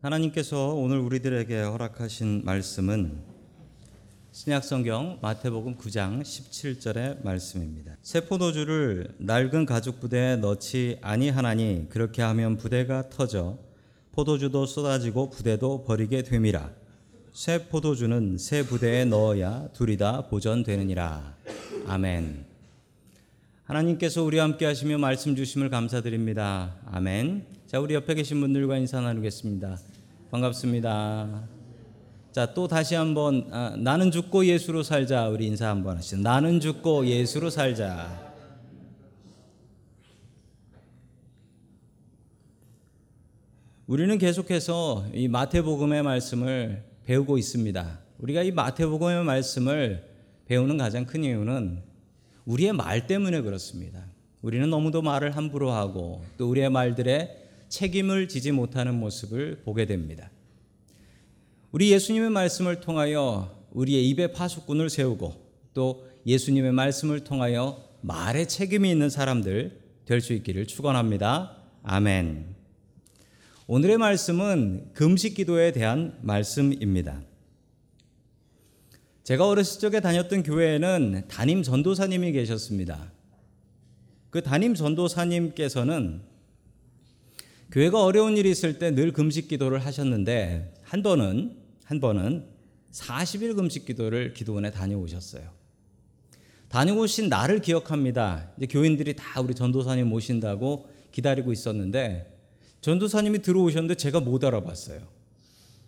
[0.00, 3.18] 하나님께서 오늘 우리들에게 허락하신 말씀은
[4.30, 7.96] 신약성경 마태복음 9장 17절의 말씀입니다.
[8.02, 13.58] 새 포도주를 낡은 가죽 부대에 넣지 아니하나니 그렇게 하면 부대가 터져
[14.12, 16.70] 포도주도 쏟아지고 부대도 버리게 됨이라.
[17.32, 21.34] 새 포도주는 새 부대에 넣어야 둘이 다 보존되느니라.
[21.88, 22.47] 아멘.
[23.68, 26.74] 하나님께서 우리와 함께 하시며 말씀 주심을 감사드립니다.
[26.86, 27.44] 아멘.
[27.66, 29.78] 자, 우리 옆에 계신 분들과 인사 나누겠습니다.
[30.30, 31.46] 반갑습니다.
[32.32, 35.28] 자, 또 다시 한번 아, 나는 죽고 예수로 살자.
[35.28, 36.16] 우리 인사 한번 하시죠.
[36.16, 38.32] 나는 죽고 예수로 살자.
[43.86, 47.98] 우리는 계속해서 이 마태복음의 말씀을 배우고 있습니다.
[48.18, 50.08] 우리가 이 마태복음의 말씀을
[50.46, 51.82] 배우는 가장 큰 이유는
[52.48, 54.06] 우리의 말 때문에 그렇습니다.
[54.40, 60.30] 우리는 너무도 말을 함부로 하고 또 우리의 말들에 책임을 지지 못하는 모습을 보게 됩니다.
[61.72, 65.34] 우리 예수님의 말씀을 통하여 우리의 입에 파수꾼을 세우고
[65.74, 71.54] 또 예수님의 말씀을 통하여 말에 책임이 있는 사람들 될 수 있기를 축원합니다.
[71.82, 72.54] 아멘.
[73.66, 77.20] 오늘의 말씀은 금식 기도에 대한 말씀입니다.
[79.28, 83.12] 제가 어렸을 적에 다녔던 교회에는 담임 전도사님이 계셨습니다.
[84.30, 86.22] 그 담임 전도사님께서는
[87.70, 92.46] 교회가 어려운 일이 있을 때 늘 금식 기도를 하셨는데 한 번은 한 번은
[92.90, 95.42] 40일 금식 기도를 기도원에 다녀오셨어요.
[96.70, 98.50] 다녀오신 날을 기억합니다.
[98.56, 102.34] 이제 교인들이 다 우리 전도사님 모신다고 기다리고 있었는데
[102.80, 105.06] 전도사님이 들어오셨는데 제가 못 알아봤어요.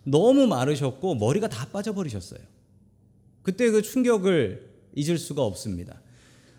[0.03, 2.60] 너무 마르셨고 머리가 다 빠져버리셨어요.
[3.43, 6.01] 그때 그 충격을 잊을 수가 없습니다.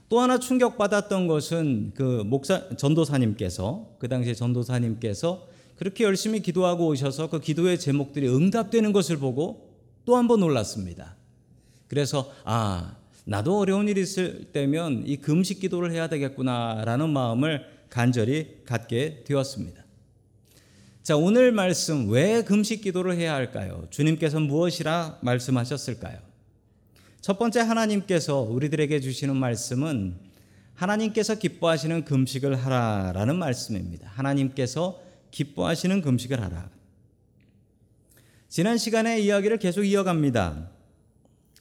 [0.08, 7.40] 또 하나 충격받았던 것은 그 목사 전도사님께서 그 당시에 전도사님께서 그렇게 열심히 기도하고 오셔서 그
[7.40, 9.70] 기도의 제목들이 응답되는 것을 보고
[10.04, 11.16] 또 한 번 놀랐습니다.
[11.88, 19.22] 그래서 아 나도 어려운 일이 있을 때면 이 금식 기도를 해야 되겠구나라는 마음을 간절히 갖게
[19.24, 19.82] 되었습니다.
[21.02, 23.86] 자 오늘 말씀 왜 금식 기도를 해야 할까요?
[23.90, 26.31] 주님께서 무엇이라 말씀하셨을까요?
[27.22, 30.16] 첫 번째 하나님께서 우리들에게 주시는 말씀은
[30.74, 34.08] 하나님께서 기뻐하시는 금식을 하라라는 말씀입니다.
[34.08, 35.00] 하나님께서
[35.30, 36.68] 기뻐하시는 금식을 하라.
[38.48, 40.68] 지난 시간에 이야기를 계속 이어갑니다.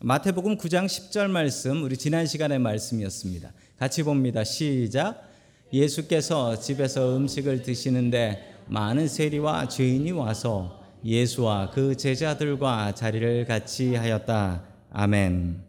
[0.02, 3.54] 마태복음 9장 10절 말씀 우리 지난 시간의 말씀이었습니다.
[3.78, 4.44] 같이 봅니다.
[4.44, 5.30] 시작.
[5.72, 14.71] 예수께서 집에서 음식을 드시는데 많은 세리와 죄인이 와서 예수와 그 제자들과 자리를 같이 하였다.
[14.91, 15.63] 아멘.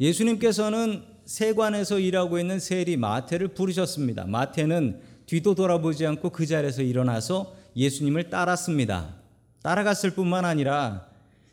[0.00, 4.26] 예수님께서는 세관에서 일하고 있는 세리 마태를 부르셨습니다.
[4.26, 9.16] 마태는 뒤도 돌아보지 않고 그 자리에서 일어나서 예수님을 따랐습니다.
[9.62, 11.08] 따라갔을 뿐만 아니라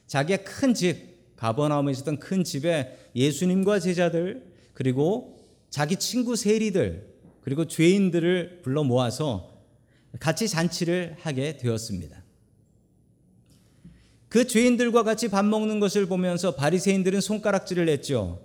[0.07, 4.43] 자기의 큰 집, 가버나움에 있었던 큰 집에 예수님과 제자들
[4.73, 5.39] 그리고
[5.69, 7.07] 자기 친구 세리들
[7.41, 9.61] 그리고 죄인들을 불러 모아서
[10.19, 12.22] 같이 잔치를 하게 되었습니다.
[14.33, 18.41] 그 죄인들과 같이 밥 먹는 것을 보면서 바리새인들은 손가락질을 했죠.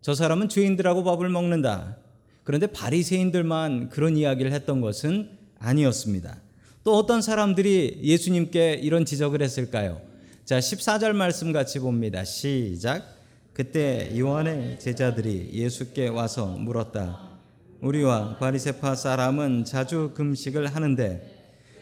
[0.00, 1.96] 저 사람은 죄인들하고 밥을 먹는다.
[2.42, 6.38] 그런데 바리새인들만 그런 이야기를 했던 것은 아니었습니다.
[6.82, 10.00] 또 어떤 사람들이 예수님께 이런 지적을 했을까요?
[10.44, 12.24] 자, 14절 말씀 같이 봅니다.
[12.24, 13.04] 시작.
[13.52, 17.38] 그때 요한의 제자들이 예수께 와서 물었다.
[17.80, 21.37] 우리와 바리새파 사람은 자주 금식을 하는데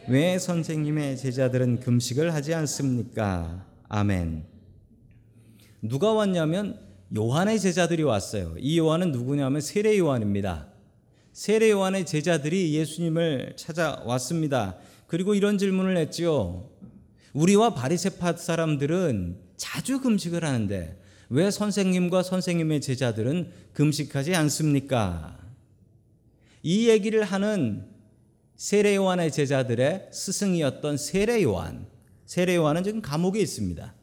[0.09, 3.67] 왜 선생님의 제자들은 금식을 하지 않습니까?
[3.89, 4.45] 아멘.
[5.83, 6.79] 누가 왔냐면
[7.17, 8.55] 요한의 제자들이 왔어요.
[8.61, 10.69] 이 요한은 누구냐면 세례 요한입니다.
[11.33, 14.77] 세례 요한의 제자들이 예수님을 찾아왔습니다.
[15.09, 16.71] 그리고 이런 질문을 했지요.
[17.33, 21.01] 우리와 바리새파 사람들은 자주 금식을 하는데
[21.31, 25.37] 왜 선생님과 선생님의 제자들은 금식하지 않습니까?
[26.63, 27.96] 이 얘기를 하는
[28.57, 31.87] 세례 요한의 제자들의 스승이었던 세례 요한.
[32.25, 33.95] 세례 요한은 지금 감옥에 있습니다.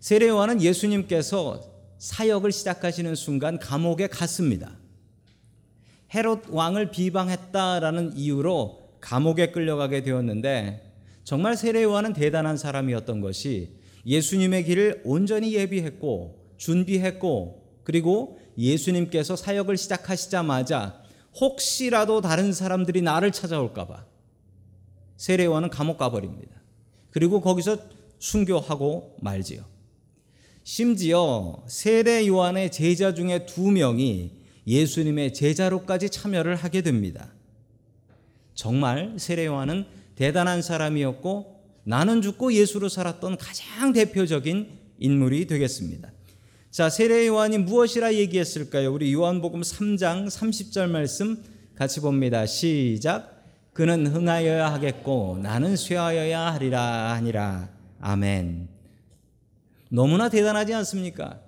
[0.00, 1.60] 세례 요한은 예수님께서
[1.98, 4.78] 사역을 시작하시는 순간 감옥에 갔습니다.
[6.14, 10.94] 헤롯 왕을 비방했다라는 이유로 감옥에 끌려가게 되었는데
[11.24, 21.05] 정말 세례 요한은 대단한 사람이었던 것이 예수님의 길을 온전히 예비했고 준비했고 그리고 예수님께서 사역을 시작하시자마자
[21.40, 24.04] 혹시라도 다른 사람들이 나를 찾아올까봐
[25.16, 26.56] 세례요한은 감옥 가버립니다.
[27.10, 27.78] 그리고 거기서
[28.18, 29.64] 순교하고 말지요.
[30.64, 34.32] 심지어 세례 요한의 제자 중에 두 명이
[34.66, 37.32] 예수님의 제자로까지 참여를 하게 됩니다.
[38.54, 39.86] 정말 세례 요한은
[40.16, 44.68] 대단한 사람이었고 나는 죽고 예수로 살았던 가장 대표적인
[44.98, 46.10] 인물이 되겠습니다.
[46.76, 48.92] 자, 세례 요한이 무엇이라 얘기했을까요?
[48.92, 51.42] 우리 요한복음 3장 30절 말씀
[51.74, 52.44] 같이 봅니다.
[52.44, 53.46] 시작.
[53.72, 57.70] 그는 흥하여야 하겠고 나는 쇠하여야 하리라 하니라.
[57.98, 58.68] 아멘.
[59.88, 61.40] 너무나 대단하지 않습니까?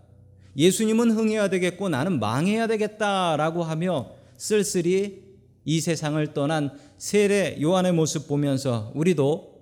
[0.57, 5.25] 예수님은 흥해야 되겠고 나는 망해야 되겠다라고 하며 쓸쓸히
[5.67, 9.61] 이 세상을 떠난 세례 요한의 모습 보면서 우리도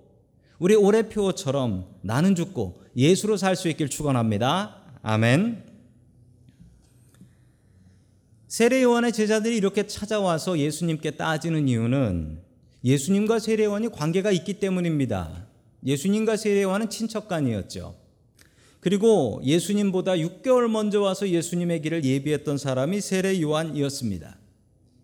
[0.59, 4.76] 우리 올해표처럼 나는 죽고 예수로 살 수 있길 축원합니다.
[5.01, 5.63] 아멘.
[8.47, 12.39] 세례 요한의 제자들이 이렇게 찾아와서 예수님께 따지는 이유는
[12.83, 15.45] 예수님과 세례 요한이 관계가 있기 때문입니다.
[15.85, 17.95] 예수님과 세례 요한은 친척간이었죠.
[18.79, 24.37] 그리고 예수님보다 6개월 먼저 와서 예수님의 길을 예비했던 사람이 세례 요한이었습니다.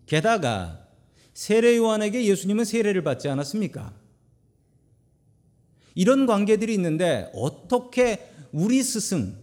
[0.06, 0.86] 게다가
[1.34, 3.92] 세례 요한에게 예수님은 세례를 받지 않았습니까?
[5.94, 9.36] 이런 관계들이 있는데 어떻게 우리 스승,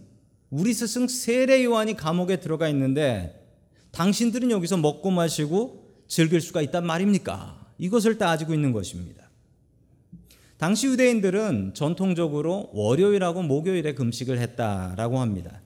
[0.52, 3.42] 우리 스승 세례 요한이 감옥에 들어가 있는데
[3.92, 7.72] 당신들은 여기서 먹고 마시고 즐길 수가 있단 말입니까?
[7.78, 9.30] 이것을 따지고 있는 것입니다.
[10.58, 15.62] 당시 유대인들은 전통적으로 월요일하고 목요일에 금식을 했다라고 합니다.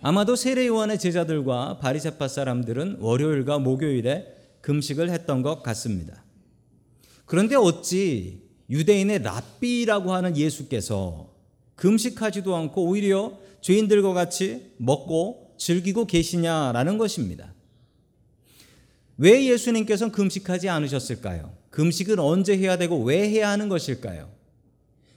[0.00, 6.24] 아마도 세례 요한의 제자들과 바리새파 사람들은 월요일과 목요일에 금식을 했던 것 같습니다.
[7.24, 11.37] 그런데 어찌 유대인의 랍비라고 하는 예수께서
[11.78, 17.54] 금식하지도 않고 오히려 죄인들과 같이 먹고 즐기고 계시냐라는 것입니다.
[19.16, 21.52] 왜 예수님께서는 금식하지 않으셨을까요?
[21.70, 24.28] 금식은 언제 해야 되고 왜 해야 하는 것일까요?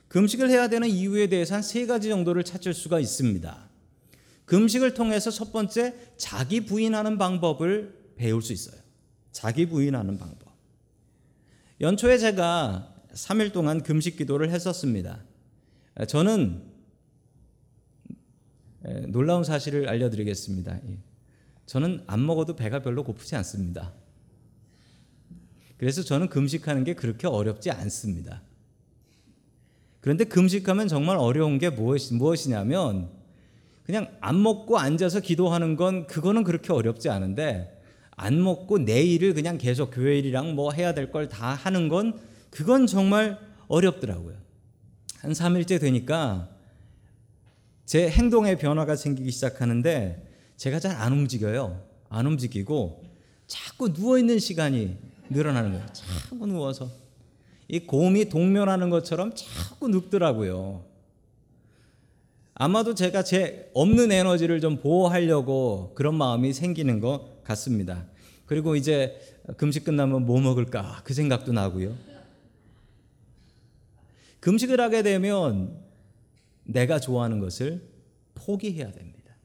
[0.07, 3.69] 금식을 해야 되는 이유에 대해서 한 세 가지 정도를 찾을 수가 있습니다.
[4.45, 8.79] 금식을 통해서 첫 번째 자기 부인하는 방법을 배울 수 있어요.
[9.31, 10.49] 자기 부인하는 방법.
[11.79, 15.23] 연초에 제가 3일 동안 금식 기도를 했었습니다.
[16.07, 16.63] 저는
[19.09, 20.79] 놀라운 사실을 알려드리겠습니다.
[20.89, 20.97] 예.
[21.65, 23.93] 저는 안 먹어도 배가 별로 고프지 않습니다.
[25.77, 28.41] 그래서 저는 금식하는 게 그렇게 어렵지 않습니다.
[29.99, 33.09] 그런데 금식하면 정말 어려운 게 무엇이냐면
[33.83, 37.79] 그냥 안 먹고 앉아서 기도하는 건 그거는 그렇게 어렵지 않은데
[38.11, 42.19] 안 먹고 내일을 그냥 계속 교회 일이랑 뭐 해야 될 걸 다 하는 건
[42.49, 44.35] 그건 정말 어렵더라고요.
[45.21, 46.49] 한 3일째 되니까
[47.85, 50.27] 제 행동에 변화가 생기기 시작하는데
[50.57, 51.83] 제가 잘 안 움직여요.
[52.09, 53.03] 안 움직이고
[53.47, 54.97] 자꾸 누워 있는 시간이
[55.29, 55.85] 늘어나는 거예요.
[55.93, 56.89] 자꾸 누워서
[57.67, 60.83] 이 곰이 동면하는 것처럼 자꾸 눕더라고요.
[62.53, 68.05] 아마도 제가 제 없는 에너지를 좀 보호하려고 그런 마음이 생기는 것 같습니다.
[68.45, 69.19] 그리고 이제
[69.57, 71.95] 금식 끝나면 뭐 먹을까 그 생각도 나고요.
[74.41, 75.79] 금식을 하게 되면
[76.63, 77.81] 내가 좋아하는 것을
[78.35, 79.35] 포기해야 됩니다.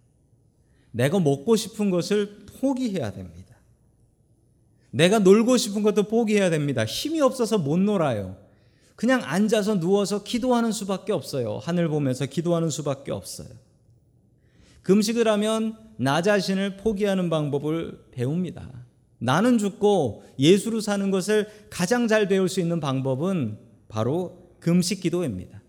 [0.90, 3.54] 내가 먹고 싶은 것을 포기해야 됩니다.
[4.90, 6.84] 내가 놀고 싶은 것도 포기해야 됩니다.
[6.84, 8.36] 힘이 없어서 못 놀아요.
[8.94, 11.58] 그냥 앉아서 누워서 기도하는 수밖에 없어요.
[11.58, 13.48] 하늘 보면서 기도하는 수밖에 없어요.
[14.82, 18.66] 금식을 하면 나 자신을 포기하는 방법을 배웁니다.
[19.18, 25.62] 나는 죽고 예수로 사는 것을 가장 잘 배울 수 있는 방법은 바로 금식 기도입니다.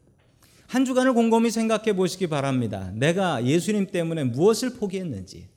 [0.68, 2.92] 한 주간을 곰곰이 생각해 보시기 바랍니다.
[2.94, 5.48] 내가 예수님 때문에 무엇을 포기했는지,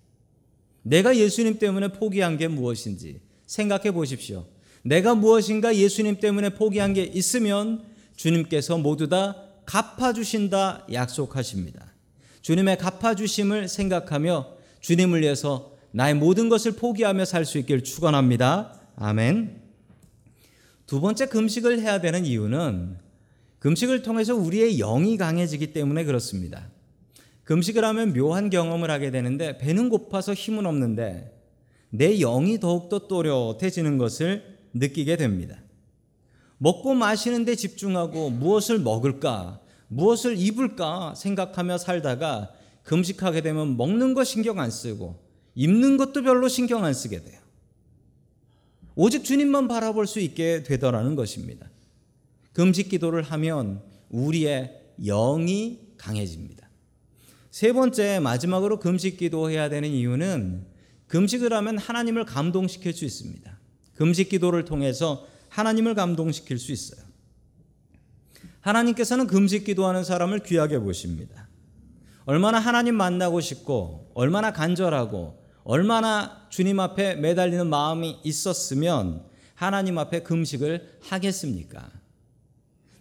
[0.83, 4.47] 내가 예수님 때문에 포기한 게 무엇인지 생각해 보십시오.
[4.83, 7.85] 내가 무엇인가 예수님 때문에 포기한 게 있으면
[8.17, 11.93] 주님께서 모두 다 갚아주신다 약속하십니다.
[12.43, 18.81] 주님의 갚아주심을 생각하며 주님을 위해서 나의 모든 것을 포기하며 살 수 있길 축원합니다.
[18.97, 19.61] 아멘.
[20.87, 22.97] 두 번째 금식을 해야 되는 이유는
[23.61, 26.69] 금식을 통해서 우리의 영이 강해지기 때문에 그렇습니다.
[27.45, 31.37] 금식을 하면 묘한 경험을 하게 되는데 배는 고파서 힘은 없는데
[31.91, 35.57] 내 영이 더욱더 또렷해지는 것을 느끼게 됩니다.
[36.59, 42.53] 먹고 마시는데 집중하고 무엇을 먹을까, 무엇을 입을까 생각하며 살다가
[42.85, 45.19] 금식하게 되면 먹는 거 신경 안 쓰고
[45.55, 47.41] 입는 것도 별로 신경 안 쓰게 돼요.
[48.95, 51.70] 오직 주님만 바라볼 수 있게 되더라는 것입니다.
[52.61, 56.69] 금식 기도를 하면 우리의 영이 강해집니다.
[57.51, 60.67] 세 번째 마지막으로 금식 기도해야 되는 이유는
[61.07, 63.59] 금식을 하면 하나님을 감동시킬 수 있습니다.
[63.95, 67.01] 금식 기도를 통해서 하나님을 감동시킬 수 있어요.
[68.61, 71.49] 하나님께서는 금식 기도하는 사람을 귀하게 보십니다.
[72.27, 79.25] 얼마나 하나님 만나고 싶고 얼마나 간절하고 얼마나 주님 앞에 매달리는 마음이 있었으면
[79.55, 82.00] 하나님 앞에 금식을 하겠습니까?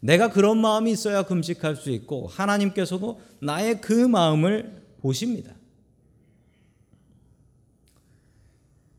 [0.01, 5.53] 내가 그런 마음이 있어야 금식할 수 있고 하나님께서도 나의 그 마음을 보십니다.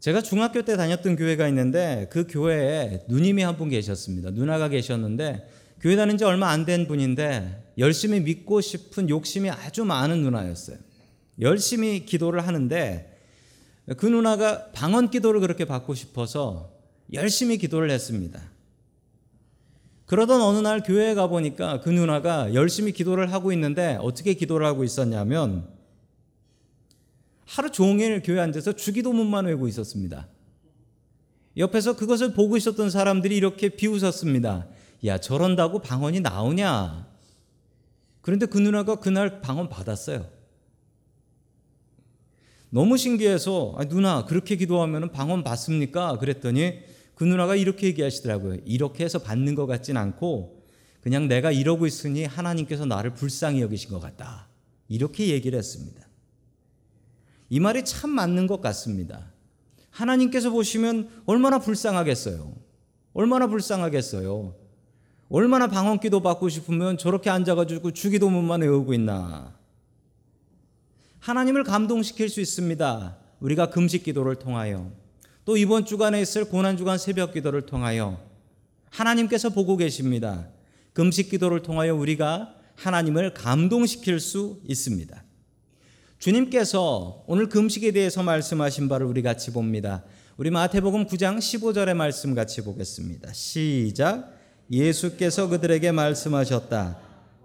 [0.00, 4.30] 제가 중학교 때 다녔던 교회가 있는데 그 교회에 누님이 한 분 계셨습니다.
[4.30, 5.46] 누나가 계셨는데
[5.80, 10.78] 교회 다닌 지 얼마 안 된 분인데 열심히 믿고 싶은 욕심이 아주 많은 누나였어요.
[11.40, 13.18] 열심히 기도를 하는데
[13.96, 16.70] 그 누나가 방언 기도를 그렇게 받고 싶어서
[17.12, 18.40] 열심히 기도를 했습니다.
[20.10, 24.82] 그러던 어느 날 교회에 가 보니까 그 누나가 열심히 기도를 하고 있는데 어떻게 기도를 하고
[24.82, 25.68] 있었냐면
[27.46, 30.26] 하루 종일 교회 앉아서 주기도문만 외고 있었습니다.
[31.56, 34.66] 옆에서 그것을 보고 있었던 사람들이 이렇게 비웃었습니다.
[35.04, 37.06] 야, 저런다고 방언이 나오냐?
[38.20, 40.26] 그런데 그 누나가 그날 방언 받았어요.
[42.70, 46.18] 너무 신기해서 아, 누나 그렇게 기도하면 방언 받습니까?
[46.18, 46.80] 그랬더니
[47.20, 48.60] 그 누나가 이렇게 얘기하시더라고요.
[48.64, 50.64] 이렇게 해서 받는 것 같진 않고
[51.02, 54.48] 그냥 내가 이러고 있으니 하나님께서 나를 불쌍히 여기신 것 같다.
[54.88, 56.00] 이렇게 얘기를 했습니다.
[57.50, 59.34] 이 말이 참 맞는 것 같습니다.
[59.90, 62.54] 하나님께서 보시면 얼마나 불쌍하겠어요.
[63.12, 64.54] 얼마나 불쌍하겠어요.
[65.28, 69.58] 얼마나 방언 기도 받고 싶으면 저렇게 앉아가지고 주기도문만 외우고 있나.
[71.18, 73.18] 하나님을 감동시킬 수 있습니다.
[73.40, 74.90] 우리가 금식 기도를 통하여.
[75.50, 78.20] 또 이번 주간에 있을 고난주간 새벽 기도를 통하여
[78.88, 80.46] 하나님께서 보고 계십니다.
[80.92, 85.24] 금식 기도를 통하여 우리가 하나님을 감동시킬 수 있습니다.
[86.20, 90.04] 주님께서 오늘 금식에 대해서 말씀하신 바를 우리 같이 봅니다.
[90.36, 93.32] 우리 마태복음 9장 15절의 말씀 같이 보겠습니다.
[93.32, 94.32] 시작.
[94.70, 96.96] 예수께서 그들에게 말씀하셨다.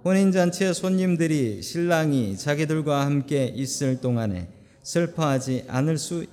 [0.03, 4.47] 혼인잔치의 손님들이 신랑이 자기들과 함께 있을 동안에
[4.83, 6.24] 슬퍼하지 않을 수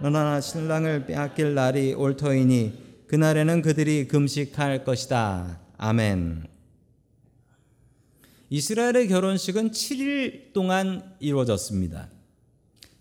[0.00, 5.60] 너나 신랑을 빼앗길 날이 올 터이니 그날에는 그들이 금식할 것이다.
[5.76, 6.44] 아멘.
[8.50, 12.08] 이스라엘의 결혼식은 7일 동안 이루어졌습니다.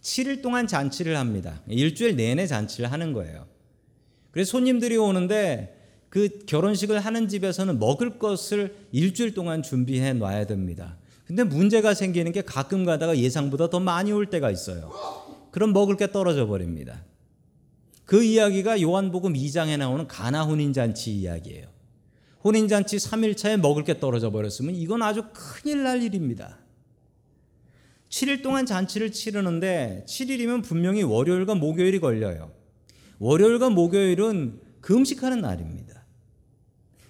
[0.01, 1.61] 7일 동안 잔치를 합니다.
[1.67, 3.45] 일주일 내내 잔치를 하는 거예요.
[4.31, 10.97] 그래서 손님들이 오는데 그 결혼식을 하는 집에서는 먹을 것을 일주일 동안 준비해 놔야 됩니다.
[11.25, 14.91] 근데 문제가 생기는 게 가끔 가다가 예상보다 더 많이 올 때가 있어요.
[15.53, 17.05] 그럼 먹을 게 떨어져 버립니다.
[18.05, 21.67] 그 이야기가 요한복음 2장에 나오는 가나 혼인잔치 이야기예요.
[22.43, 26.57] 혼인잔치 3일차에 먹을 게 떨어져 버렸으면 이건 아주 큰일 날 일입니다.
[28.09, 32.51] 7일 동안 잔치를 치르는데 7일이면 분명히 월요일과 목요일이 걸려요.
[33.19, 36.03] 월요일과 목요일은 금식하는 날입니다.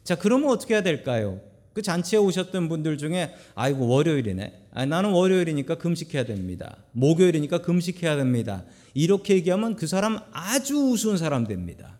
[0.04, 1.40] 자, 그러면 어떻게 해야 될까요?
[1.74, 4.68] 그 잔치에 오셨던 분들 중에 아이고 월요일이네.
[4.72, 6.78] 아, 나는 월요일이니까 금식해야 됩니다.
[6.92, 8.64] 목요일이니까 금식해야 됩니다.
[8.94, 11.98] 이렇게 얘기하면 그 사람 아주 우스운 사람 됩니다.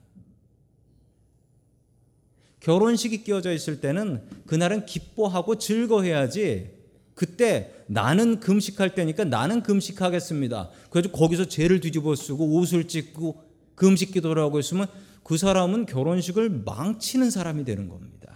[2.60, 6.72] 결혼식이 끼어져 있을 때는 그날은 기뻐하고 즐거해야지
[7.14, 10.70] 그때 나는 금식할 때니까 나는 금식하겠습니다.
[10.90, 13.44] 그래서 거기서 죄를 뒤집어 쓰고 옷을 찢고
[13.76, 14.88] 금식 기도를 하고 있으면
[15.24, 18.33] 그 사람은 결혼식을 망치는 사람이 되는 겁니다.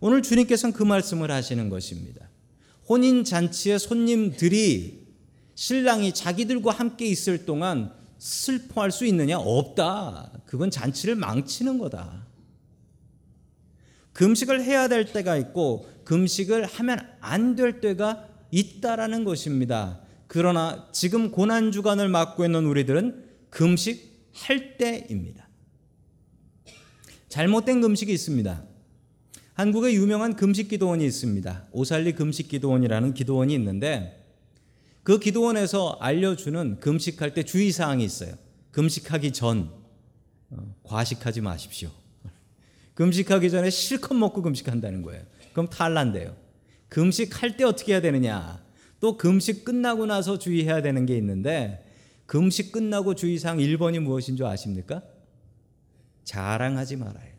[0.00, 2.28] 오늘 주님께서는 그 말씀을 하시는 것입니다.
[2.88, 5.06] 혼인 잔치의 손님들이
[5.54, 9.38] 신랑이 자기들과 함께 있을 동안 슬퍼할 수 있느냐?
[9.38, 10.32] 없다.
[10.46, 12.26] 그건 잔치를 망치는 거다.
[14.12, 20.00] 금식을 해야 될 때가 있고 금식을 하면 안 될 때가 있다라는 것입니다.
[20.26, 25.48] 그러나 지금 고난 주간을 맞고 있는 우리들은 금식할 때입니다.
[27.28, 28.64] 잘못된 금식이 있습니다.
[29.58, 31.66] 한국에 유명한 금식 기도원이 있습니다.
[31.72, 34.24] 오살리 금식 기도원이라는 기도원이 있는데
[35.02, 38.36] 그 기도원에서 알려주는 금식할 때 주의사항이 있어요.
[38.70, 39.72] 금식하기 전
[40.50, 41.90] 어, 과식하지 마십시오.
[42.94, 45.24] 금식하기 전에 실컷 먹고 금식한다는 거예요.
[45.52, 46.36] 그럼 탈란돼요.
[46.88, 48.62] 금식할 때 어떻게 해야 되느냐?
[49.00, 51.84] 또 금식 끝나고 나서 주의해야 되는 게 있는데
[52.26, 55.02] 금식 끝나고 주의사항 1번이 무엇인 줄 아십니까?
[56.22, 57.37] 자랑하지 말아요.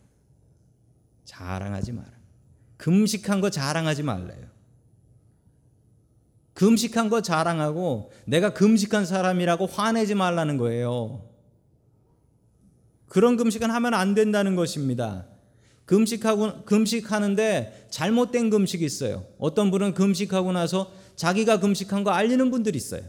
[1.30, 2.10] 자랑하지 마라.
[2.78, 4.48] 금식한 거 자랑하지 말래요.
[6.56, 11.30] 금식한 거 자랑하고 내가 금식한 사람이라고 화내지 말라는 거예요.
[13.08, 15.28] 그런 금식은 하면 안 된다는 것입니다.
[15.86, 19.26] 금식하고 금식하는데 잘못된 금식이 있어요.
[19.38, 23.04] 어떤 분은 금식하고 나서 자기가 금식한 거 알리는 분들이 있어요.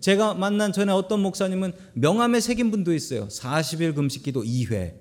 [0.00, 3.26] 제가 만난 전에 어떤 목사님은 명함에 새긴 분도 있어요.
[3.28, 4.94] 40일 금식 기도 2회.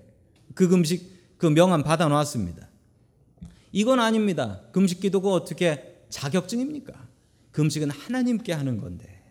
[0.56, 2.68] 그 금식 그 명함 받아 놨습니다.
[3.72, 4.62] 이건 아닙니다.
[4.74, 7.08] 금식 기도가 어떻게 자격증입니까?
[7.52, 9.24] 금식은 하나님께 하는 건데.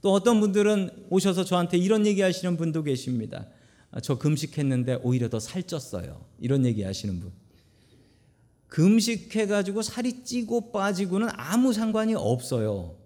[0.00, 3.48] 또 어떤 분들은 오셔서 저한테 이런 얘기 하시는 분도 계십니다.
[3.90, 6.24] 아, 저 금식했는데 오히려 더 살쪘어요.
[6.38, 7.32] 이런 얘기 하시는 분.
[8.68, 12.96] 금식해가지고 살이 찌고 빠지고는 아무 상관이 없어요.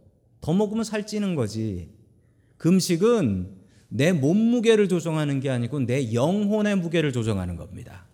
[0.42, 1.88] 더 먹으면 살 찌는 거지.
[2.58, 3.61] 금식은
[3.94, 8.06] 내 몸무게를 조정하는 게 아니고 내 영혼의 무게를 조정하는 겁니다.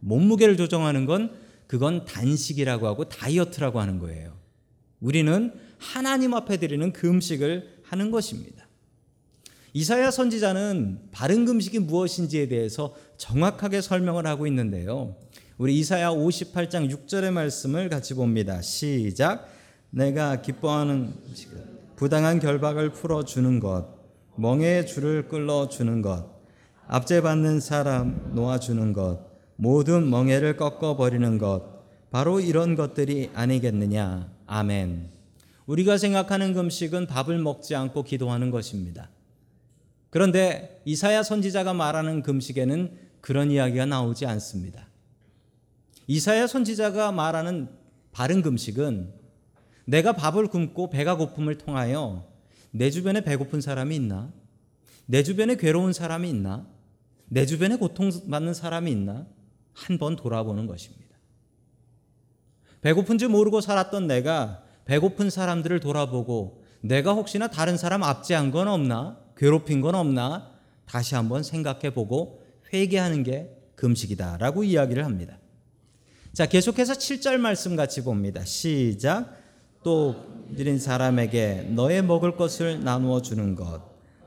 [0.00, 1.30] 몸무게를 조정하는 건
[1.66, 4.32] 그건 단식이라고 하고 다이어트라고 하는 거예요.
[5.00, 8.66] 우리는 하나님 앞에 드리는 금식을 하는 것입니다.
[9.74, 15.16] 이사야 선지자는 바른 금식이 무엇인지에 대해서 정확하게 설명을 하고 있는데요.
[15.58, 18.62] 우리 이사야 58장 6절의 말씀을 같이 봅니다.
[18.62, 19.48] 시작.
[19.90, 21.12] 내가 기뻐하는
[21.96, 23.93] 부당한 결박을 풀어 주는 것,
[24.36, 26.26] 멍에 줄을 끌어 주는 것,
[26.86, 29.20] 압제받는 사람 놓아 주는 것,
[29.56, 31.74] 모든 멍에를 꺾어 버리는 것,
[32.10, 34.30] 바로 이런 것들이 아니겠느냐.
[34.46, 35.10] 아멘.
[35.66, 39.08] 우리가 생각하는 금식은 밥을 먹지 않고 기도하는 것입니다.
[40.10, 44.86] 그런데 이사야 선지자가 말하는 금식에는 그런 이야기가 나오지 않습니다.
[46.06, 47.68] 이사야 선지자가 말하는
[48.12, 49.12] 바른 금식은
[49.86, 52.33] 내가 밥을 굶고 배가 고픔을 통하여
[52.76, 54.32] 내 주변에 배고픈 사람이 있나?
[55.06, 56.66] 내 주변에 괴로운 사람이 있나?
[57.28, 59.26] 내 주변에 고통받는 사람이 있나?
[59.74, 61.04] 한 번 돌아보는 것입니다.
[62.80, 69.20] 배고픈지 모르고 살았던 내가 배고픈 사람들을 돌아보고 내가 혹시나 다른 사람 압제한 건 없나?
[69.36, 70.50] 괴롭힌 건 없나?
[70.84, 75.38] 다시 한번 생각해 보고 회개하는 게 금식이다라고 이야기를 합니다.
[76.32, 78.44] 자, 계속해서 7절 말씀 같이 봅니다.
[78.44, 79.32] 시작.
[79.84, 80.16] 또
[80.56, 83.82] 드린 사람에게 너의 먹을 것을 나누어 주는 것,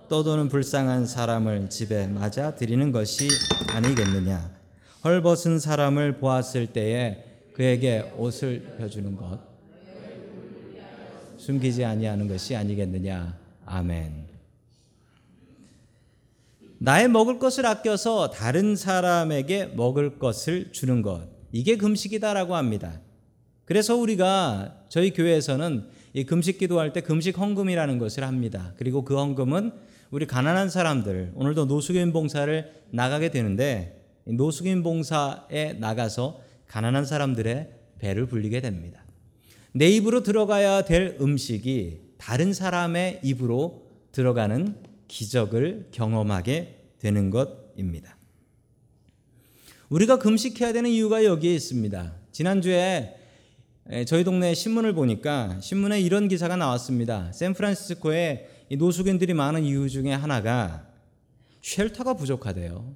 [0.10, 3.28] 떠도는 불쌍한 사람을 집에 맞아 드리는 것이
[3.74, 4.58] 아니겠느냐.
[5.04, 9.40] 헐벗은 사람을 보았을 때에 그에게 옷을 펴주는 것,
[11.38, 13.38] 숨기지 아니하는 것이 아니겠느냐.
[13.66, 14.28] 아멘.
[16.80, 21.28] 나의 먹을 것을 아껴서 다른 사람에게 먹을 것을 주는 것.
[21.52, 23.02] 이게 금식이다라고 합니다.
[23.66, 28.74] 그래서 우리가 저희 교회에서는 이 금식 기도할 때 금식 헌금이라는 것을 합니다.
[28.78, 29.72] 그리고 그 헌금은
[30.10, 38.62] 우리 가난한 사람들, 오늘도 노숙인 봉사를 나가게 되는데 노숙인 봉사에 나가서 가난한 사람들의 배를 불리게
[38.62, 39.04] 됩니다.
[39.74, 44.76] 내 입으로 들어가야 될 음식이 다른 사람의 입으로 들어가는
[45.08, 48.18] 기적을 경험하게 되는 것입니다.
[49.90, 52.16] 우리가 금식해야 되는 이유가 여기에 있습니다.
[52.32, 53.17] 지난주에
[54.06, 57.32] 저희 동네 신문을 보니까 신문에 이런 기사가 나왔습니다.
[57.32, 60.86] 샌프란시스코에 노숙인들이 많은 이유 중에 하나가
[61.62, 62.96] 쉘터가 부족하대요.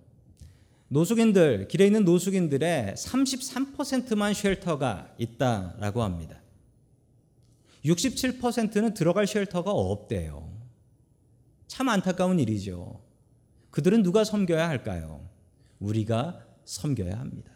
[0.89, 6.41] 노숙인들, 길에 있는 노숙인들의 33%만 쉘터가 있다라고 합니다.
[7.86, 10.51] 67%는 들어갈 쉘터가 없대요.
[11.67, 13.01] 참 안타까운 일이죠.
[13.69, 15.25] 그들은 누가 섬겨야 할까요?
[15.80, 17.51] 우리가 섬겨야 합니다.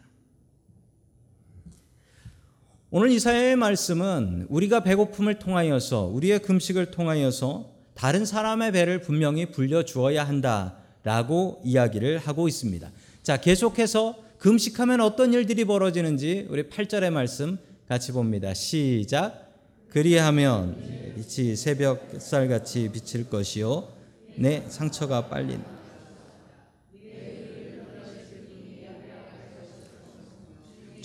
[2.92, 10.22] 오늘 이사야의 말씀은 우리가 배고픔을 통하여서 우리의 금식을 통하여서 다른 사람의 배를 분명히 불려 주어야
[10.22, 12.88] 한다라고 이야기를 하고 있습니다.
[13.24, 18.54] 자, 계속해서 금식하면 어떤 일들이 벌어지는지 우리 8절의 말씀 같이 봅니다.
[18.54, 19.50] 시작.
[19.88, 20.76] 그리하면
[21.16, 23.88] 빛이 새벽 햇살같이 비칠 것이요
[24.36, 25.58] 내 상처가 빨리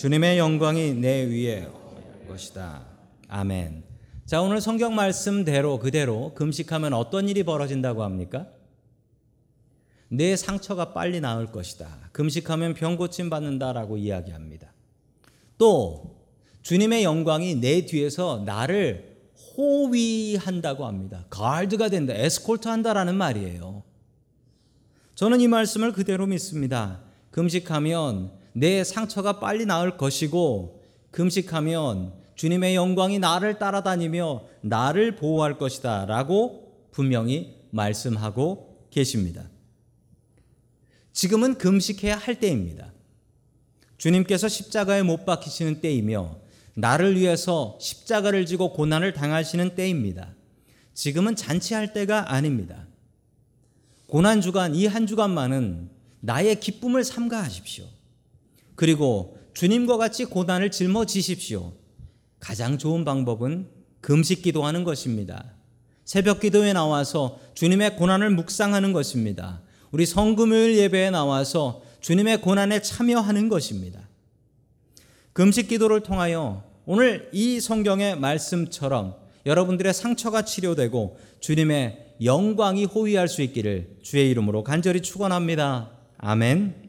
[0.02, 1.68] 주님의 영광이 내 위에
[2.28, 2.88] 것이다.
[3.28, 3.84] 아멘.
[4.26, 8.48] 자, 오늘 성경 말씀대로 그대로 금식하면 어떤 일이 벌어진다고 합니까?
[10.08, 12.10] 내 상처가 빨리 나을 것이다.
[12.14, 14.74] 금식하면 병 고침 받는다라고 이야기합니다.
[15.60, 16.16] 또
[16.64, 19.20] 주님의 영광이 내 뒤에서 나를
[19.56, 21.26] 호위한다고 합니다.
[21.30, 22.16] 가드가 된다.
[22.16, 23.84] 에스콜트 한다라는 말이에요.
[25.14, 27.02] 저는 이 말씀을 그대로 믿습니다.
[27.30, 36.74] 금식하면 내 상처가 빨리 나을 것이고 금식하면 주님의 영광이 나를 따라다니며 나를 보호할 것이다 라고
[36.92, 39.50] 분명히 말씀하고 계십니다.
[41.14, 42.92] 지금은 금식해야 할 때입니다.
[43.98, 46.38] 주님께서 십자가에 못 박히시는 때이며
[46.74, 50.34] 나를 위해서 십자가를 지고 고난을 당하시는 때입니다.
[50.94, 52.88] 지금은 잔치할 때가 아닙니다.
[54.08, 55.90] 고난 주간 이 한 주간만은
[56.22, 57.86] 나의 기쁨을 삼가하십시오.
[58.82, 61.74] 그리고 주님과 같이 고난을 짊어지십시오.
[62.39, 63.67] 가장 좋은 방법은
[64.02, 65.54] 금식 기도하는 것입니다.
[66.04, 69.62] 새벽 기도에 나와서 주님의 고난을 묵상하는 것입니다.
[69.91, 74.00] 우리 성금요일 예배에 나와서 주님의 고난에 참여하는 것입니다.
[75.34, 79.13] 금식 기도를 통하여 오늘 이 성경의 말씀처럼
[79.46, 85.91] 여러분들의 상처가 치료되고 주님의 영광이 호위할 수 있기를 주의 이름으로 간절히 축원합니다.
[86.17, 86.81] 아멘.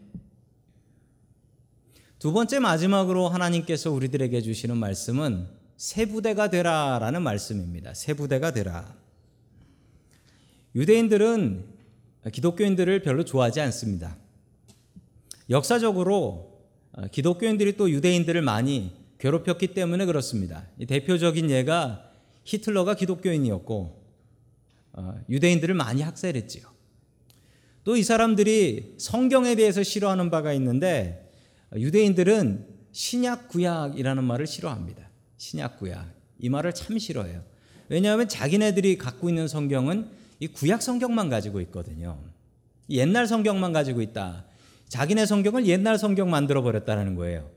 [2.23, 7.95] 두 번째 마지막으로 하나님께서 우리들에게 주시는 말씀은 새 부대가 되라라는 말씀입니다.
[7.95, 8.95] 새 부대가 되라.
[10.77, 11.65] 유대인들은
[12.31, 14.17] 기독교인들을 별로 좋아하지 않습니다.
[15.51, 16.63] 역사적으로
[17.11, 20.69] 기독교인들이 또 유대인들을 많이 괴롭혔기 때문에 그렇습니다.
[20.87, 22.09] 대표적인 예가
[22.45, 24.01] 히틀러가 기독교인이었고
[24.93, 26.63] 어, 유대인들을 많이 학살했지요.
[27.83, 31.22] 또 이 사람들이 성경에 대해서 싫어하는 바가 있는데
[31.77, 35.09] 유대인들은 신약 구약이라는 말을 싫어합니다.
[35.39, 36.07] 신약 구약
[36.39, 37.43] 이 말을 참 싫어해요.
[37.89, 40.09] 왜냐하면 자기네들이 갖고 있는 성경은
[40.41, 42.19] 이 구약 성경만 가지고 있거든요.
[42.91, 44.45] 옛날 성경만 가지고 있다.
[44.89, 47.51] 자기네 성경을 옛날 성경 만들어 버렸다는 거예요.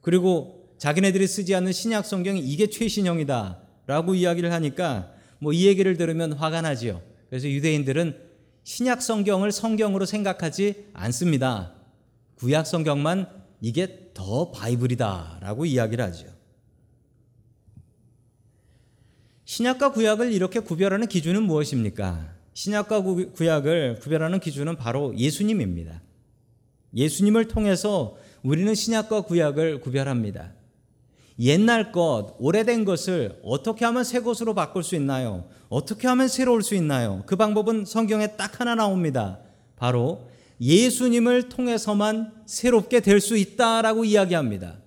[0.00, 6.62] 그리고 자기네들이 쓰지 않는 신약 성경이 이게 최신형이다라고 이야기를 하니까 뭐 이 얘기를 들으면 화가
[6.62, 7.02] 나지요.
[7.28, 8.16] 그래서 유대인들은
[8.64, 11.72] 신약 성경을 성경으로 생각하지 않습니다.
[12.36, 13.28] 구약 성경만
[13.60, 16.26] 이게 더 바이블이다라고 이야기를 하죠.
[19.44, 22.34] 신약과 구약을 이렇게 구별하는 기준은 무엇입니까?
[22.52, 23.00] 신약과
[23.34, 26.02] 구약을 구별하는 기준은 바로 예수님입니다.
[26.94, 30.52] 예수님을 통해서 우리는 신약과 구약을 구별합니다.
[31.40, 35.48] 옛날 것, 오래된 것을 어떻게 하면 새 것으로 바꿀 수 있나요?
[35.68, 37.22] 어떻게 하면 새로울 수 있나요?
[37.26, 39.38] 그 방법은 성경에 딱 하나 나옵니다.
[39.76, 40.28] 바로
[40.60, 44.78] 예수님을 통해서만 새롭게 될 수 있다라고 이야기합니다.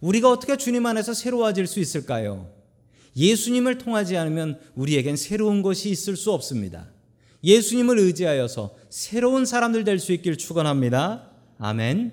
[0.00, 2.50] 우리가 어떻게 주님 안에서 새로워질 수 있을까요?
[3.16, 6.86] 예수님을 통하지 않으면 우리에겐 새로운 것이 있을 수 없습니다.
[7.42, 11.30] 예수님을 의지하여서 새로운 사람들 될 수 있길 축원합니다.
[11.58, 12.12] 아멘.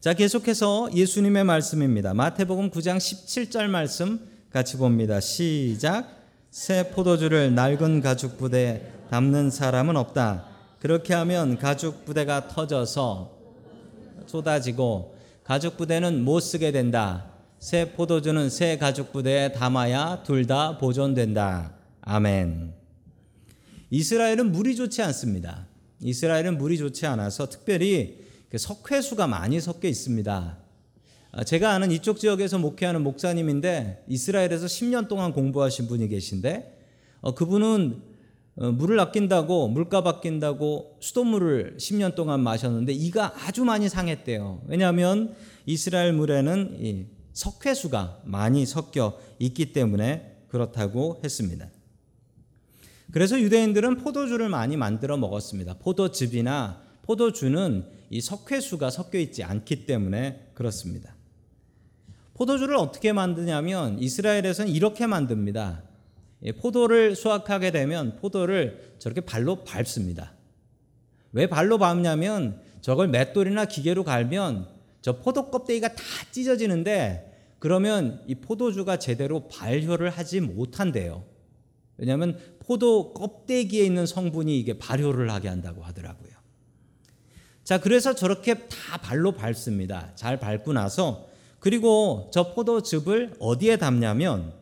[0.00, 2.14] 자, 계속해서 예수님의 말씀입니다.
[2.14, 5.20] 마태복음 9장 17절 말씀 같이 봅니다.
[5.20, 6.16] 시작.
[6.50, 10.46] 새 포도주를 낡은 가죽 부대에 담는 사람은 없다.
[10.78, 13.36] 그렇게 하면 가죽 부대가 터져서
[14.26, 17.32] 쏟아지고 가죽 부대는 못 쓰게 된다.
[17.58, 21.74] 새 포도주는 새 가죽 부대에 담아야 둘 다 보존된다.
[22.02, 22.74] 아멘.
[23.90, 25.66] 이스라엘은 물이 좋지 않습니다.
[26.00, 28.18] 이스라엘은 물이 좋지 않아서 특별히
[28.50, 30.58] 그 석회수가 많이 섞여 있습니다.
[31.32, 36.78] 아, 제가 아는 이쪽 지역에서 목회하는 목사님인데 이스라엘에서 10년 동안 공부하신 분이 계신데
[37.20, 38.07] 어, 그분은 어,
[38.58, 44.62] 물을 아낀다고 물값 아낀다고 수돗물을 10년 동안 마셨는데 이가 아주 많이 상했대요.
[44.66, 51.68] 왜냐하면 이스라엘 물에는 석회수가 많이 섞여 있기 때문에 그렇다고 했습니다.
[53.12, 55.74] 그래서 유대인들은 포도주를 많이 만들어 먹었습니다.
[55.78, 61.14] 포도즙이나 포도주는 이 석회수가 섞여 있지 않기 때문에 그렇습니다.
[62.34, 65.87] 포도주를 어떻게 만드냐면 이스라엘에서는 이렇게 만듭니다.
[66.60, 70.34] 포도를 수확하게 되면 포도를 저렇게 발로 밟습니다.
[71.32, 74.68] 왜 발로 밟냐면 저걸 맷돌이나 기계로 갈면
[75.02, 81.24] 저 포도 껍데기가 다 찢어지는데 그러면 이 포도주가 제대로 발효를 하지 못한대요.
[81.96, 86.30] 왜냐하면 포도 껍데기에 있는 성분이 이게 발효를 하게 한다고 하더라고요.
[87.64, 90.12] 자, 그래서 저렇게 다 발로 밟습니다.
[90.14, 94.54] 잘 밟고 나서 그리고 저 포도즙을 어디에 담냐면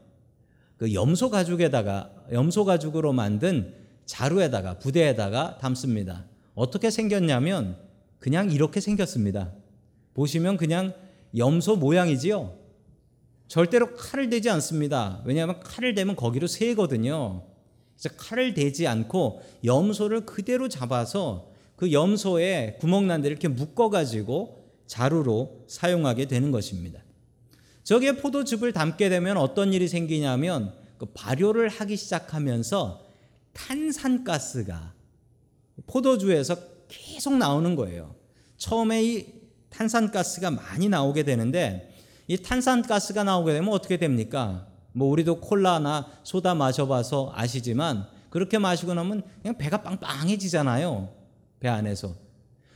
[0.77, 6.25] 그 염소 가죽에다가 염소 가죽으로 만든 자루에다가 부대에다가 담습니다.
[6.55, 7.77] 어떻게 생겼냐면
[8.19, 9.53] 그냥 이렇게 생겼습니다.
[10.15, 10.95] 보시면 그냥
[11.37, 12.55] 염소 모양이지요.
[13.49, 15.23] 절대로 칼을 대지 않습니다.
[15.25, 17.45] 왜냐하면 칼을 대면 거기로 새거든요.
[17.99, 24.65] 그래서 칼을 대지 않고 염소를 그대로 잡아서 그 염소에 구멍 난 데를 이렇게 묶어 가지고
[24.87, 27.01] 자루로 사용하게 되는 것입니다.
[27.87, 33.07] 저기에 포도즙을 담게 되면 어떤 일이 생기냐면 그 발효를 하기 시작하면서
[33.53, 34.93] 탄산가스가
[35.87, 36.57] 포도주에서
[36.89, 38.17] 계속 나오는 거예요.
[38.57, 39.27] 처음에 이
[39.71, 41.95] 탄산가스가 많이 나오게 되는데
[42.27, 44.67] 이 탄산가스가 나오게 되면 어떻게 됩니까?
[44.93, 51.15] 뭐 우리도 콜라나 소다 마셔봐서 아시지만 그렇게 마시고 나면 그냥 배가 빵빵해지잖아요.
[51.61, 52.17] 배 안에서.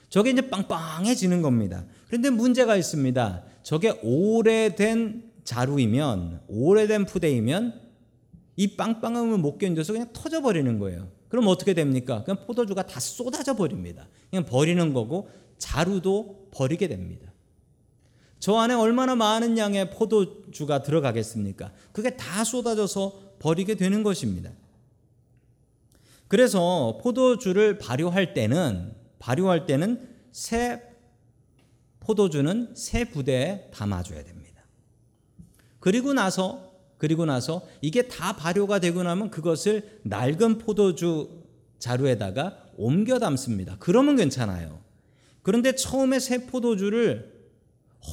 [0.09, 1.85] 저게 이제 빵빵해지는 겁니다.
[2.11, 3.45] 그런데 문제가 있습니다.
[3.63, 7.81] 저게 오래된 자루이면, 오래된 푸대이면
[8.57, 11.09] 이 빵빵함을 못 견뎌서 그냥 터져버리는 거예요.
[11.29, 12.25] 그럼 어떻게 됩니까?
[12.25, 14.09] 그냥 포도주가 다 쏟아져 버립니다.
[14.29, 17.33] 그냥 버리는 거고 자루도 버리게 됩니다.
[18.41, 21.71] 저 안에 얼마나 많은 양의 포도주가 들어가겠습니까?
[21.93, 24.51] 그게 다 쏟아져서 버리게 되는 것입니다.
[26.27, 30.90] 그래서 포도주를 발효할 때는 발효할 때는 새
[32.01, 34.63] 포도주는 새 부대에 담아줘야 됩니다.
[35.79, 41.45] 그리고 나서 그리고 나서 이게 다 발효가 되고 나면 그것을 낡은 포도주
[41.79, 43.77] 자루에다가 옮겨 담습니다.
[43.79, 44.81] 그러면 괜찮아요.
[45.43, 47.41] 그런데 처음에 새 포도주를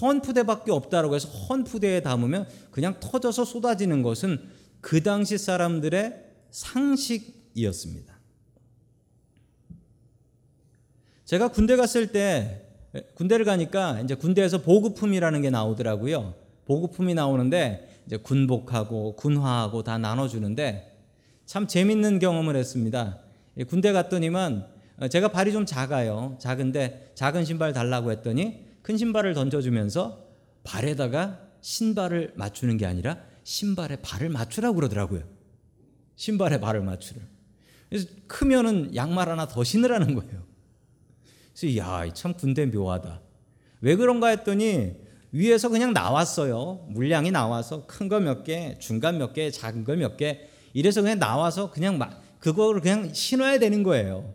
[0.02, 4.41] 헌 푸대밖에 없다라고 해서 헌 푸대에 담으면 그냥 터져서 쏟아지는 것은
[4.80, 8.17] 그 당시 사람들의 상식이었습니다.
[11.26, 12.66] 제가 군대 갔을 때
[13.15, 16.34] 군대를 가니까 이제 군대에서 보급품이라는 게 나오더라고요.
[16.65, 20.97] 보급품이 나오는데 이제 군복하고 군화하고 다 나눠주는데
[21.45, 23.19] 참 재밌는 경험을 했습니다.
[23.67, 24.67] 군대 갔더니만
[25.00, 26.38] 어, 제가 발이 좀 작아요.
[26.39, 30.26] 작은데 작은 신발 달라고 했더니 큰 신발을 던져주면서
[30.63, 35.23] 발에다가 신발을 맞추는 게 아니라 신발에 발을 맞추라고 그러더라고요.
[36.15, 37.21] 신발에 발을 맞추를.
[37.89, 40.47] 그래서 크면은 양말 하나 더 신으라는 거예요.
[41.60, 43.22] 그래서 야, 참 군대 묘하다.
[43.82, 44.93] 왜 그런가 했더니
[45.32, 46.86] 위에서 그냥 나왔어요.
[46.89, 50.48] 물량이 나와서 큰 거 몇 개, 중간 몇 개, 작은 거 몇 개.
[50.74, 54.34] 이래서 그냥 나와서 그냥 막 그거를 그냥 신어야 되는 거예요.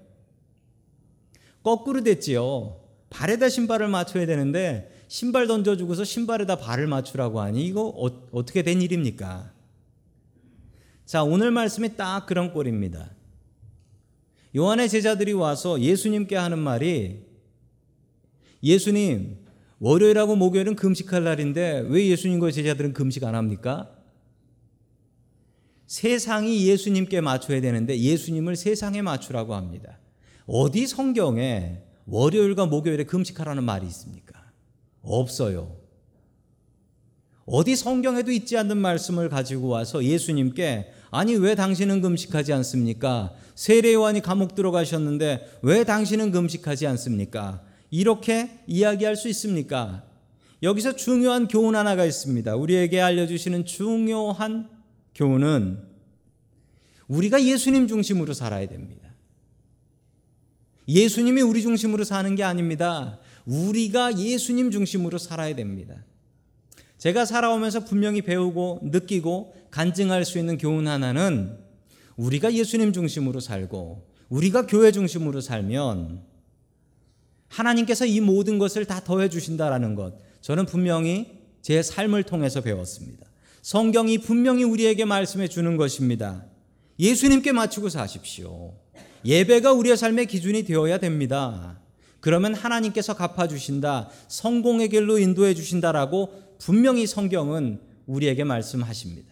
[1.62, 2.80] 거꾸로 됐지요.
[3.10, 9.52] 발에다 신발을 맞춰야 되는데 신발 던져주고서 신발에다 발을 맞추라고 하니 이거 어, 어떻게 된 일입니까?
[11.04, 13.10] 자 오늘 말씀이 딱 그런 꼴입니다.
[14.54, 17.22] 요한의 제자들이 와서 예수님께 하는 말이
[18.62, 19.38] 예수님
[19.78, 23.90] 월요일하고 목요일은 금식할 날인데 왜 예수님과 제자들은 금식 안 합니까?
[25.86, 29.98] 세상이 예수님께 맞춰야 되는데 예수님을 세상에 맞추라고 합니다.
[30.46, 34.50] 어디 성경에 월요일과 목요일에 금식하라는 말이 있습니까?
[35.02, 35.76] 없어요.
[37.44, 43.34] 어디 성경에도 있지 않는 말씀을 가지고 와서 예수님께 아니 왜 당신은 금식하지 않습니까?
[43.54, 47.62] 세례요한이 감옥 들어가셨는데 왜 당신은 금식하지 않습니까?
[47.90, 50.04] 이렇게 이야기할 수 있습니까?
[50.62, 52.56] 여기서 중요한 교훈 하나가 있습니다.
[52.56, 54.70] 우리에게 알려주시는 중요한
[55.14, 55.82] 교훈은
[57.08, 59.10] 우리가 예수님 중심으로 살아야 됩니다.
[60.88, 63.18] 예수님이 우리 중심으로 사는 게 아닙니다.
[63.44, 65.94] 우리가 예수님 중심으로 살아야 됩니다.
[66.96, 71.58] 제가 살아오면서 분명히 배우고 느끼고 간증할 수 있는 교훈 하나는
[72.16, 76.22] 우리가 예수님 중심으로 살고 우리가 교회 중심으로 살면
[77.48, 83.26] 하나님께서 이 모든 것을 다 더해 주신다라는 것 저는 분명히 제 삶을 통해서 배웠습니다.
[83.62, 86.44] 성경이 분명히 우리에게 말씀해 주는 것입니다.
[86.98, 88.74] 예수님께 맞추고 사십시오.
[89.24, 91.80] 예배가 우리의 삶의 기준이 되어야 됩니다.
[92.20, 99.31] 그러면 하나님께서 갚아주신다, 성공의 길로 인도해 주신다라고 분명히 성경은 우리에게 말씀하십니다.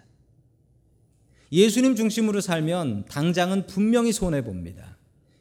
[1.52, 4.96] 예수님 중심으로 살면 당장은 분명히 손해봅니다.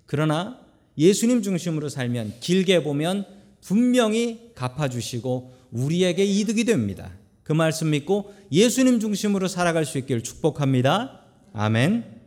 [0.05, 0.59] 그러나
[0.97, 3.25] 예수님 중심으로 살면 길게 보면
[3.61, 7.11] 분명히 갚아주시고 우리에게 이득이 됩니다.
[7.43, 11.21] 그 말씀 믿고 예수님 중심으로 살아갈 수 있기를 축복합니다.
[11.53, 12.19] 아멘.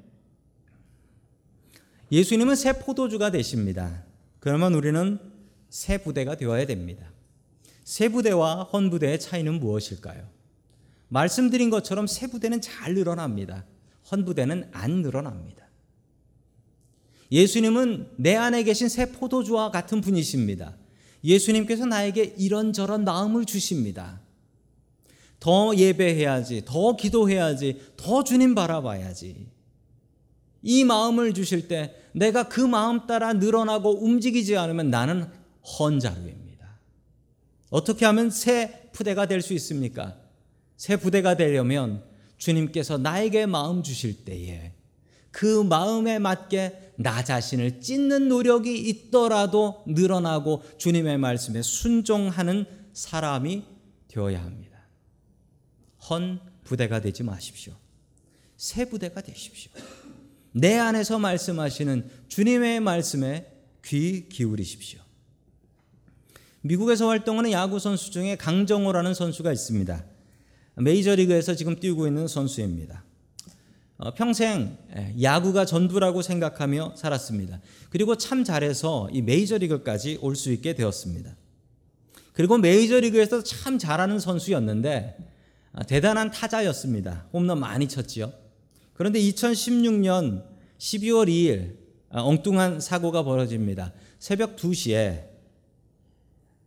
[2.11, 4.05] 예수님은 새 포도주가 되십니다.
[4.39, 5.19] 그러면 우리는
[5.71, 7.07] 새 부대가 되어야 됩니다.
[7.85, 10.29] 새 부대와 헌 부대의 차이는 무엇일까요?
[11.13, 13.67] 말씀드린 것처럼 새 부대는 잘 늘어납니다.
[14.11, 15.69] 헌 부대는 안 늘어납니다.
[17.31, 20.75] 예수님은 내 안에 계신 새 포도주와 같은 분이십니다.
[21.23, 24.21] 예수님께서 나에게 이런저런 마음을 주십니다.
[25.39, 29.49] 더 예배해야지, 더 기도해야지, 더 주님 바라봐야지.
[30.63, 35.27] 이 마음을 주실 때 내가 그 마음 따라 늘어나고 움직이지 않으면 나는
[35.79, 36.79] 헌자루입니다.
[37.71, 40.22] 어떻게 하면 새 부대가 될 수 있습니까?
[40.83, 42.03] 새 부대가 되려면
[42.39, 44.73] 주님께서 나에게 마음 주실 때에
[45.31, 52.65] 그 마음에 맞게 나 자신을 찢는 노력이 있더라도 늘어나고 주님의 말씀에 순종하는
[52.95, 53.63] 사람이
[54.09, 54.89] 되어야 합니다.
[56.11, 57.75] 헌 부대가 되지 마십시오.
[58.57, 59.71] 새 부대가 되십시오.
[60.51, 63.53] 내 안에서 말씀하시는 주님의 말씀에
[63.85, 65.01] 귀 기울이십시오.
[66.63, 70.11] 미국에서 활동하는 야구 선수 중에 강정호라는 선수가 있습니다.
[70.77, 73.05] 메이저리그에서 지금 뛰고 있는 선수입니다.
[73.99, 74.77] 어, 평생
[75.21, 77.61] 야구가 전부라고 생각하며 살았습니다.
[77.91, 81.37] 그리고 참 잘해서 이 메이저리그까지 올 수 있게 되었습니다.
[82.33, 85.17] 그리고 메이저리그에서 참 잘하는 선수였는데
[85.75, 87.27] 아, 대단한 타자였습니다.
[87.33, 88.33] 홈런 많이 쳤지요.
[88.95, 90.45] 그런데 2016년
[90.79, 91.77] 12월 2일
[92.11, 93.93] 엉뚱한 사고가 벌어집니다.
[94.19, 95.25] 새벽 2시에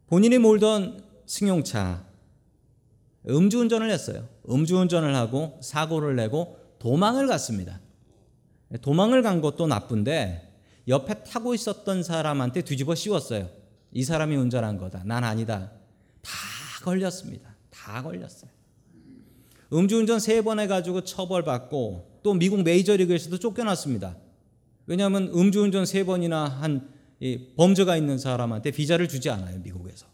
[0.08, 2.05] 본인이 몰던 승용차
[3.30, 4.28] 음주운전을 했어요.
[4.50, 7.80] 음주운전을 하고 사고를 내고 도망을 갔습니다.
[8.82, 10.54] 도망을 간 것도 나쁜데
[10.88, 13.50] 옆에 타고 있었던 사람한테 뒤집어 씌웠어요.
[13.92, 15.04] 이 사람이 운전한 거다.
[15.06, 15.72] 난 아니다.
[16.22, 16.32] 다
[16.84, 17.56] 걸렸습니다.
[17.72, 18.52] 다 걸렸어요.
[19.74, 24.16] 음주운전 세 번 해가지고 처벌받고 또 미국 메이저리그에서도 쫓겨났습니다.
[24.86, 26.90] 왜냐하면 음주운전 세 번이나 한
[27.58, 30.06] 범죄가 있는 사람한테 비자를 주지 않아요, 미국에서.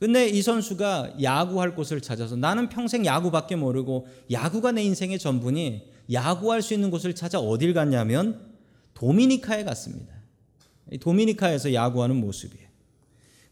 [0.00, 6.62] 근데 이 선수가 야구할 곳을 찾아서 나는 평생 야구밖에 모르고 야구가 내 인생의 전부니 야구할
[6.62, 8.50] 수 있는 곳을 찾아 어딜 갔냐면
[8.94, 10.14] 도미니카에 갔습니다.
[11.02, 12.66] 도미니카에서 야구하는 모습이에요.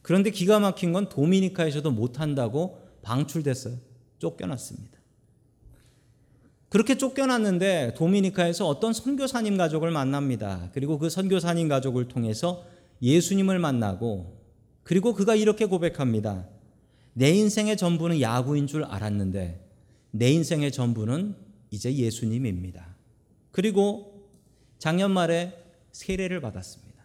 [0.00, 3.76] 그런데 기가 막힌 건 도미니카에서도 못한다고 방출됐어요.
[4.18, 4.98] 쫓겨났습니다.
[6.70, 10.70] 그렇게 쫓겨났는데 도미니카에서 어떤 선교사님 가족을 만납니다.
[10.72, 12.64] 그리고 그 선교사님 가족을 통해서
[13.02, 14.37] 예수님을 만나고
[14.88, 16.48] 그리고 그가 이렇게 고백합니다.
[17.12, 19.62] 내 인생의 전부는 야구인 줄 알았는데
[20.12, 21.36] 내 인생의 전부는
[21.70, 22.96] 이제 예수님입니다.
[23.50, 24.26] 그리고
[24.78, 27.04] 작년 말에 세례를 받았습니다.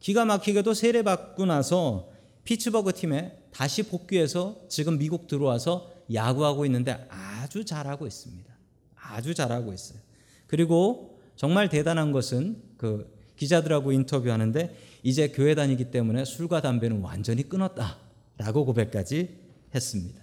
[0.00, 2.10] 기가 막히게도 세례 받고 나서
[2.44, 8.52] 피츠버그 팀에 다시 복귀해서 지금 미국 들어와서 야구하고 있는데 아주 잘하고 있습니다.
[8.96, 9.98] 아주 잘하고 있어요.
[10.46, 14.76] 그리고 정말 대단한 것은 그 기자들하고 인터뷰하는데
[15.08, 19.38] 이제 교회 다니기 때문에 술과 담배는 완전히 끊었다라고 고백까지
[19.74, 20.22] 했습니다.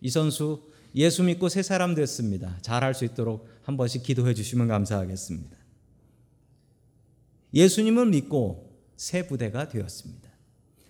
[0.00, 2.56] 이 선수 예수 믿고 새 사람 됐습니다.
[2.62, 5.56] 잘할 수 있도록 한 번씩 기도해 주시면 감사하겠습니다.
[7.54, 10.30] 예수님을 믿고 새 부대가 되었습니다.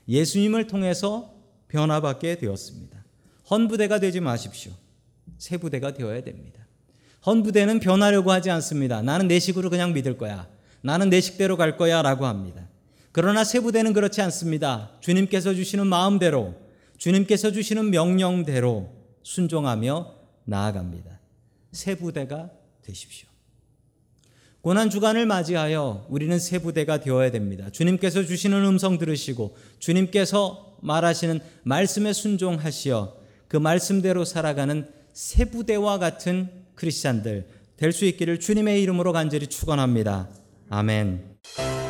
[0.06, 1.34] 예수님을 통해서
[1.68, 3.06] 변화받게 되었습니다.
[3.50, 4.72] 헌부대가 되지 마십시오.
[5.38, 6.66] 새 부대가 되어야 됩니다.
[7.24, 9.00] 헌부대는 변하려고 하지 않습니다.
[9.00, 10.46] 나는 내 식으로 그냥 믿을 거야.
[10.82, 12.02] 나는 내 식대로 갈 거야.
[12.02, 12.68] 라고 합니다.
[13.14, 14.90] 그러나 새 부대는 그렇지 않습니다.
[14.98, 16.56] 주님께서 주시는 마음대로,
[16.98, 18.90] 주님께서 주시는 명령대로
[19.22, 20.14] 순종하며
[20.46, 21.20] 나아갑니다.
[21.70, 22.50] 새 부대가
[22.82, 23.28] 되십시오.
[24.62, 27.70] 고난 주간을 맞이하여 우리는 새 부대가 되어야 됩니다.
[27.70, 37.46] 주님께서 주시는 음성 들으시고 주님께서 말하시는 말씀에 순종하시어 그 말씀대로 살아가는 새 부대와 같은 크리스찬들
[37.76, 40.30] 될 수 있기를 주님의 이름으로 간절히 축원합니다.
[40.68, 41.83] 아멘.